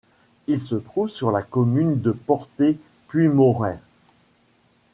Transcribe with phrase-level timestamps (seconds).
[0.47, 3.81] Il se trouve sur la commune de Porté-Puymorens.